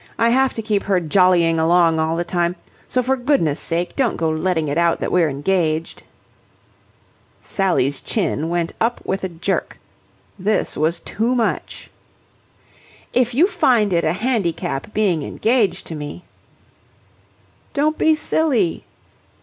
I 0.17 0.29
have 0.29 0.55
to 0.55 0.63
keep 0.63 0.81
her 0.85 0.99
jollying 0.99 1.59
along 1.59 1.99
all 1.99 2.15
the 2.17 2.23
time, 2.23 2.55
so 2.87 3.03
for 3.03 3.15
goodness' 3.15 3.59
sake 3.59 3.95
don't 3.95 4.15
go 4.17 4.31
letting 4.31 4.67
it 4.67 4.79
out 4.79 4.99
that 4.99 5.11
we're 5.11 5.29
engaged." 5.29 6.01
Sally's 7.43 8.01
chin 8.01 8.49
went 8.49 8.73
up 8.81 8.99
with 9.05 9.23
a 9.23 9.29
jerk. 9.29 9.77
This 10.39 10.75
was 10.75 11.01
too 11.01 11.35
much. 11.35 11.91
"If 13.13 13.35
you 13.35 13.45
find 13.45 13.93
it 13.93 14.03
a 14.03 14.13
handicap 14.13 14.91
being 14.91 15.21
engaged 15.21 15.85
to 15.85 15.93
me..." 15.95 16.25
"Don't 17.75 17.99
be 17.99 18.15
silly." 18.15 18.85